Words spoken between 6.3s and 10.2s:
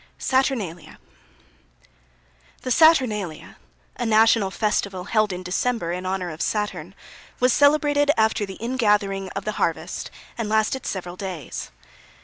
of Saturn, was celebrated after the ingathering of the harvest,